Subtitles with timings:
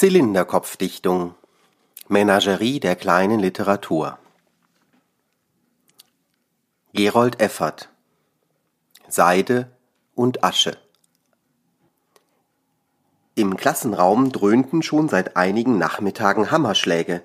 [0.00, 1.34] Zylinderkopfdichtung
[2.08, 4.18] Menagerie der kleinen Literatur
[6.94, 7.90] Gerold Effert
[9.08, 9.70] Seide
[10.14, 10.78] und Asche
[13.34, 17.22] Im Klassenraum dröhnten schon seit einigen Nachmittagen Hammerschläge.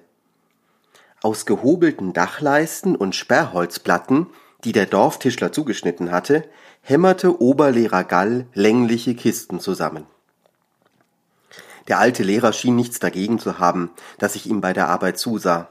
[1.22, 4.28] Aus gehobelten Dachleisten und Sperrholzplatten,
[4.66, 6.44] die der Dorftischler zugeschnitten hatte,
[6.82, 10.08] hämmerte Oberlehrer Gall längliche Kisten zusammen.
[11.88, 15.70] Der alte Lehrer schien nichts dagegen zu haben, dass ich ihm bei der Arbeit zusah.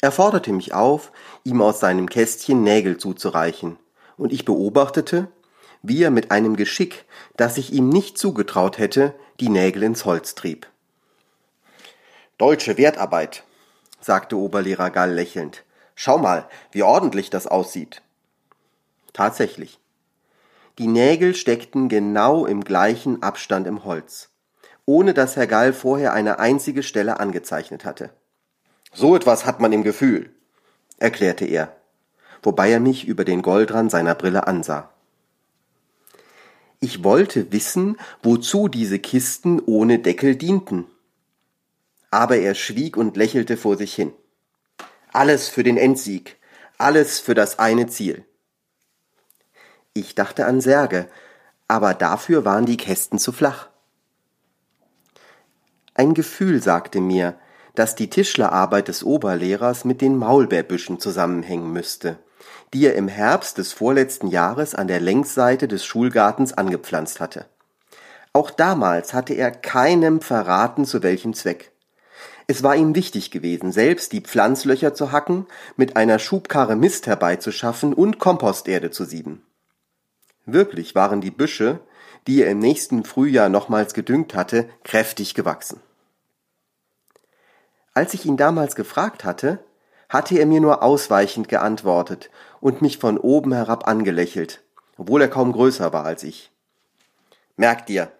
[0.00, 1.12] Er forderte mich auf,
[1.44, 3.78] ihm aus seinem Kästchen Nägel zuzureichen,
[4.16, 5.28] und ich beobachtete,
[5.82, 7.04] wie er mit einem Geschick,
[7.36, 10.66] das ich ihm nicht zugetraut hätte, die Nägel ins Holz trieb.
[12.38, 13.44] Deutsche Wertarbeit,
[14.00, 15.64] sagte Oberlehrer Gall lächelnd.
[15.94, 18.02] Schau mal, wie ordentlich das aussieht.
[19.12, 19.78] Tatsächlich.
[20.78, 24.31] Die Nägel steckten genau im gleichen Abstand im Holz
[24.84, 28.10] ohne dass Herr Gall vorher eine einzige Stelle angezeichnet hatte.
[28.92, 30.30] So etwas hat man im Gefühl,
[30.98, 31.74] erklärte er,
[32.42, 34.90] wobei er mich über den Goldrand seiner Brille ansah.
[36.80, 40.86] Ich wollte wissen, wozu diese Kisten ohne Deckel dienten.
[42.10, 44.12] Aber er schwieg und lächelte vor sich hin.
[45.12, 46.38] Alles für den Endsieg,
[46.78, 48.24] alles für das eine Ziel.
[49.94, 51.08] Ich dachte an Särge,
[51.68, 53.68] aber dafür waren die Kästen zu flach.
[55.94, 57.34] Ein Gefühl sagte mir,
[57.74, 62.18] dass die Tischlerarbeit des Oberlehrers mit den Maulbeerbüschen zusammenhängen müsste,
[62.72, 67.46] die er im Herbst des vorletzten Jahres an der Längsseite des Schulgartens angepflanzt hatte.
[68.32, 71.72] Auch damals hatte er keinem verraten, zu welchem Zweck.
[72.46, 75.46] Es war ihm wichtig gewesen, selbst die Pflanzlöcher zu hacken,
[75.76, 79.42] mit einer Schubkarre Mist herbeizuschaffen und Komposterde zu sieben.
[80.44, 81.80] Wirklich waren die Büsche,
[82.26, 85.80] die er im nächsten Frühjahr nochmals gedüngt hatte, kräftig gewachsen.
[87.94, 89.58] Als ich ihn damals gefragt hatte,
[90.08, 92.30] hatte er mir nur ausweichend geantwortet
[92.60, 94.62] und mich von oben herab angelächelt,
[94.96, 96.50] obwohl er kaum größer war als ich.
[97.56, 98.12] Merk dir,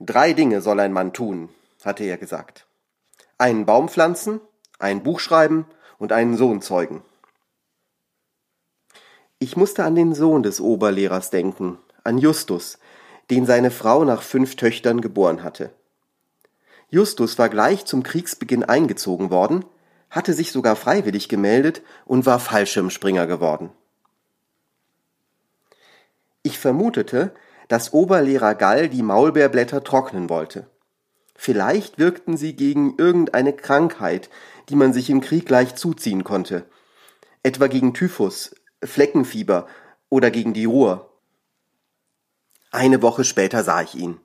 [0.00, 1.48] drei Dinge soll ein Mann tun,
[1.84, 2.66] hatte er gesagt.
[3.38, 4.40] Einen Baum pflanzen,
[4.78, 5.66] ein Buch schreiben
[5.98, 7.02] und einen Sohn zeugen.
[9.38, 12.78] Ich musste an den Sohn des Oberlehrers denken, an Justus,
[13.30, 15.70] den seine Frau nach fünf Töchtern geboren hatte.
[16.88, 19.64] Justus war gleich zum Kriegsbeginn eingezogen worden,
[20.10, 23.70] hatte sich sogar freiwillig gemeldet und war Fallschirmspringer geworden.
[26.42, 27.34] Ich vermutete,
[27.68, 30.70] dass Oberlehrer Gall die Maulbeerblätter trocknen wollte.
[31.34, 34.30] Vielleicht wirkten sie gegen irgendeine Krankheit,
[34.68, 36.64] die man sich im Krieg leicht zuziehen konnte,
[37.42, 39.66] etwa gegen Typhus, Fleckenfieber
[40.08, 41.05] oder gegen die Ruhr.
[42.70, 44.18] Eine Woche später sah ich ihn.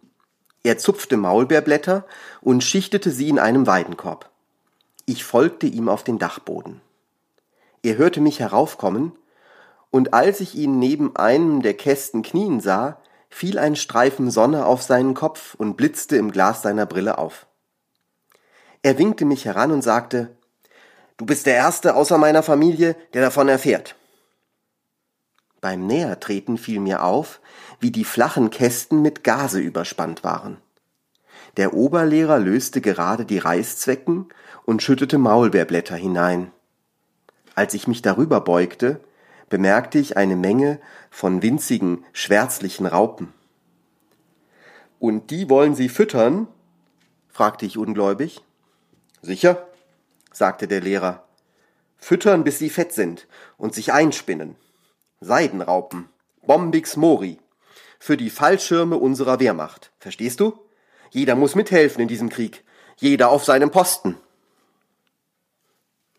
[0.63, 2.05] Er zupfte Maulbeerblätter
[2.41, 4.29] und schichtete sie in einem Weidenkorb.
[5.05, 6.81] Ich folgte ihm auf den Dachboden.
[7.83, 9.13] Er hörte mich heraufkommen,
[9.89, 14.83] und als ich ihn neben einem der Kästen knien sah, fiel ein Streifen Sonne auf
[14.83, 17.47] seinen Kopf und blitzte im Glas seiner Brille auf.
[18.83, 20.35] Er winkte mich heran und sagte
[21.17, 23.95] Du bist der Erste außer meiner Familie, der davon erfährt.
[25.61, 27.39] Beim Nähertreten fiel mir auf,
[27.79, 30.57] wie die flachen Kästen mit Gase überspannt waren.
[31.57, 34.29] Der Oberlehrer löste gerade die Reißzwecken
[34.65, 36.51] und schüttete Maulbeerblätter hinein.
[37.53, 39.01] Als ich mich darüber beugte,
[39.49, 40.79] bemerkte ich eine Menge
[41.11, 43.33] von winzigen, schwärzlichen Raupen.
[44.97, 46.47] Und die wollen Sie füttern?
[47.27, 48.41] fragte ich ungläubig.
[49.21, 49.67] Sicher,
[50.31, 51.23] sagte der Lehrer.
[51.97, 54.55] Füttern, bis sie fett sind und sich einspinnen.
[55.23, 56.09] Seidenraupen,
[56.41, 57.37] Bombix mori,
[57.99, 59.91] für die Fallschirme unserer Wehrmacht.
[59.99, 60.57] Verstehst du?
[61.11, 62.63] Jeder muss mithelfen in diesem Krieg,
[62.97, 64.17] jeder auf seinem Posten.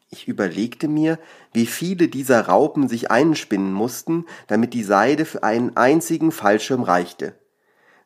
[0.08, 1.18] Ich überlegte mir,
[1.52, 7.34] wie viele dieser Raupen sich einspinnen mussten, damit die Seide für einen einzigen Fallschirm reichte.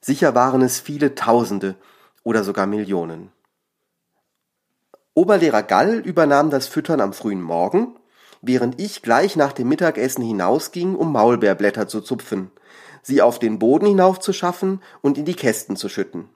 [0.00, 1.74] Sicher waren es viele Tausende
[2.22, 3.32] oder sogar Millionen.
[5.12, 7.96] Oberlehrer Gall übernahm das Füttern am frühen Morgen
[8.42, 12.50] während ich gleich nach dem Mittagessen hinausging, um Maulbeerblätter zu zupfen,
[13.02, 16.28] sie auf den Boden hinaufzuschaffen und in die Kästen zu schütten.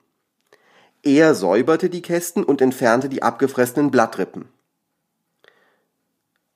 [1.03, 4.49] Er säuberte die Kästen und entfernte die abgefressenen Blattrippen.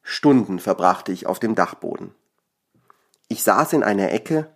[0.03, 2.13] Stunden verbrachte ich auf dem Dachboden.
[3.27, 4.55] Ich saß in einer Ecke,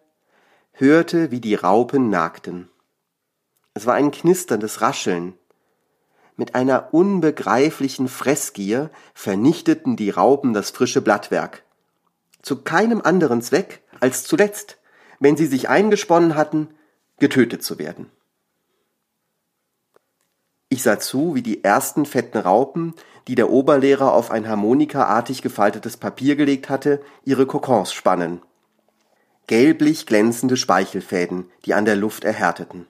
[0.73, 2.69] hörte, wie die Raupen nagten.
[3.73, 5.38] Es war ein knisterndes Rascheln,
[6.39, 11.63] mit einer unbegreiflichen Fressgier vernichteten die Raupen das frische Blattwerk.
[12.41, 14.77] Zu keinem anderen Zweck als zuletzt,
[15.19, 16.69] wenn sie sich eingesponnen hatten,
[17.19, 18.09] getötet zu werden.
[20.69, 22.93] Ich sah zu, wie die ersten fetten Raupen,
[23.27, 28.41] die der Oberlehrer auf ein harmonikaartig gefaltetes Papier gelegt hatte, ihre Kokons spannen.
[29.47, 32.87] Gelblich glänzende Speichelfäden, die an der Luft erhärteten.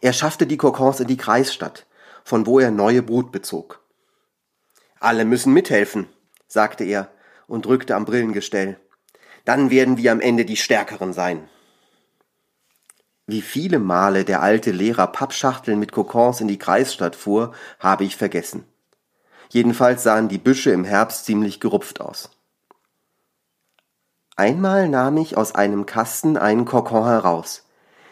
[0.00, 1.86] Er schaffte die Kokons in die Kreisstadt,
[2.24, 3.80] von wo er neue Brut bezog.
[5.00, 6.08] Alle müssen mithelfen,
[6.46, 7.08] sagte er
[7.46, 8.78] und drückte am Brillengestell.
[9.44, 11.48] Dann werden wir am Ende die Stärkeren sein.
[13.26, 18.16] Wie viele Male der alte Lehrer Pappschachteln mit Kokons in die Kreisstadt fuhr, habe ich
[18.16, 18.64] vergessen.
[19.48, 22.30] Jedenfalls sahen die Büsche im Herbst ziemlich gerupft aus.
[24.34, 27.66] Einmal nahm ich aus einem Kasten einen Kokon heraus.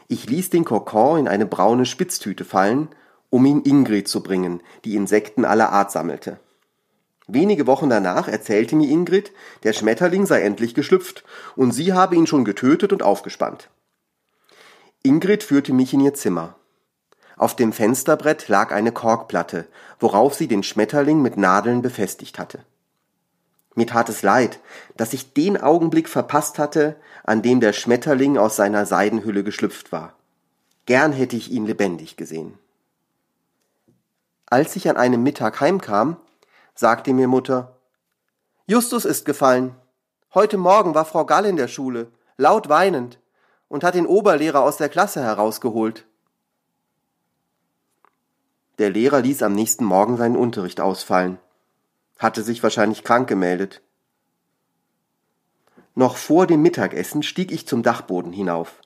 [0.06, 2.89] Ich ließ den Kokon in eine braune Spitztüte fallen,
[3.31, 6.38] um ihn Ingrid zu bringen, die Insekten aller Art sammelte.
[7.27, 9.32] Wenige Wochen danach erzählte mir Ingrid,
[9.62, 11.25] der Schmetterling sei endlich geschlüpft
[11.55, 13.71] und sie habe ihn schon getötet und aufgespannt.
[15.03, 16.56] Ingrid führte mich in ihr Zimmer.
[17.37, 19.67] Auf dem Fensterbrett lag eine Korkplatte,
[19.99, 22.65] worauf sie den Schmetterling mit Nadeln befestigt hatte.
[23.75, 24.59] Mir tat es leid,
[24.97, 30.15] dass ich den Augenblick verpasst hatte, an dem der Schmetterling aus seiner Seidenhülle geschlüpft war.
[30.87, 32.59] Gern hätte ich ihn lebendig gesehen.
[34.50, 36.17] Als ich an einem Mittag heimkam,
[36.75, 37.76] sagte mir Mutter,
[38.67, 39.76] Justus ist gefallen.
[40.35, 43.20] Heute Morgen war Frau Gall in der Schule, laut weinend,
[43.69, 46.05] und hat den Oberlehrer aus der Klasse herausgeholt.
[48.79, 51.38] Der Lehrer ließ am nächsten Morgen seinen Unterricht ausfallen.
[52.19, 53.82] Hatte sich wahrscheinlich krank gemeldet.
[55.94, 58.81] Noch vor dem Mittagessen stieg ich zum Dachboden hinauf.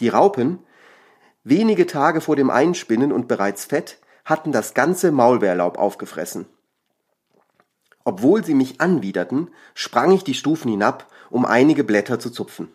[0.00, 0.60] Die Raupen,
[1.42, 6.46] wenige Tage vor dem Einspinnen und bereits fett, hatten das ganze Maulbeerlaub aufgefressen.
[8.04, 12.70] Obwohl sie mich anwiderten, sprang ich die Stufen hinab, um einige Blätter zu zupfen.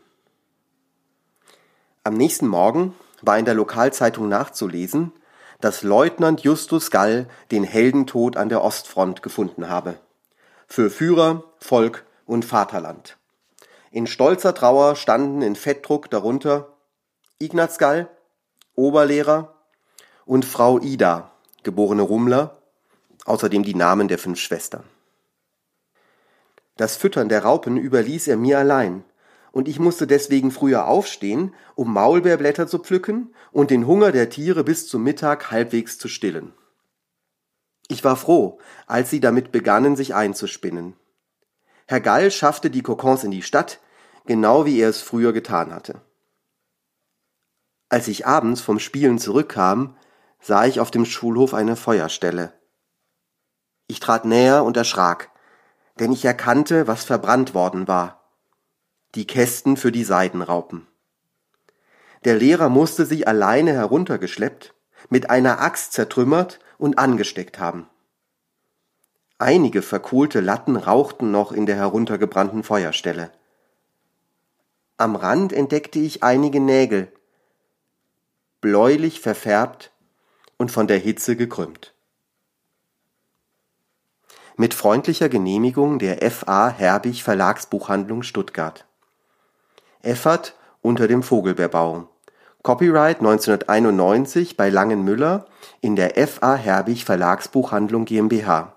[2.04, 5.12] Am nächsten Morgen war in der Lokalzeitung nachzulesen,
[5.62, 10.00] dass Leutnant Justus Gall den Heldentod an der Ostfront gefunden habe.
[10.68, 13.18] Für Führer, Volk und Vaterland.
[13.92, 16.70] In stolzer Trauer standen in Fettdruck darunter
[17.40, 18.10] Ignaz Gall,
[18.76, 19.56] Oberlehrer
[20.26, 21.32] und Frau Ida,
[21.64, 22.62] geborene Rummler,
[23.26, 24.84] außerdem die Namen der fünf Schwestern.
[26.78, 29.04] Das Füttern der Raupen überließ er mir allein,
[29.52, 34.64] und ich musste deswegen früher aufstehen, um Maulbeerblätter zu pflücken und den Hunger der Tiere
[34.64, 36.54] bis zum Mittag halbwegs zu stillen.
[37.88, 40.96] Ich war froh, als sie damit begannen, sich einzuspinnen.
[41.88, 43.80] Herr Gall schaffte die Kokons in die Stadt,
[44.26, 46.02] genau wie er es früher getan hatte.
[47.90, 49.98] Als ich abends vom Spielen zurückkam,
[50.40, 52.54] sah ich auf dem Schulhof eine Feuerstelle.
[53.88, 55.32] Ich trat näher und erschrak,
[56.00, 58.20] denn ich erkannte, was verbrannt worden war
[59.16, 60.88] die Kästen für die Seidenraupen.
[62.26, 64.76] Der Lehrer musste sie alleine heruntergeschleppt,
[65.10, 67.90] mit einer Axt zertrümmert und angesteckt haben.
[69.40, 73.32] Einige verkohlte Latten rauchten noch in der heruntergebrannten Feuerstelle.
[74.98, 77.12] Am Rand entdeckte ich einige Nägel,
[78.60, 79.94] bläulich verfärbt
[80.60, 81.96] und von der Hitze gekrümmt.
[84.58, 86.70] Mit freundlicher Genehmigung der F.A.
[86.70, 88.86] Herbig Verlagsbuchhandlung Stuttgart.
[90.04, 92.10] Effert unter dem Vogelbeerbau.
[92.62, 95.48] Copyright 1991 bei Langenmüller
[95.80, 96.56] in der F.A.
[96.56, 98.76] Herbig Verlagsbuchhandlung GmbH.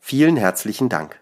[0.00, 1.20] Vielen herzlichen Dank